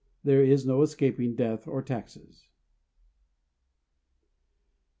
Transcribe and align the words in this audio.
There 0.23 0.43
is 0.43 0.65
no 0.65 0.81
escaping 0.81 1.35
death 1.35 1.67
or 1.67 1.83
taxes. 1.83 2.47